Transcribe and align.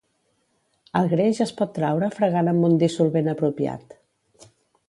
El 1.01 1.09
greix 1.11 1.41
es 1.45 1.53
pot 1.59 1.75
traure 1.77 2.11
fregant 2.17 2.49
amb 2.55 2.69
un 2.71 2.81
dissolvent 2.85 3.33
apropiat. 3.35 3.99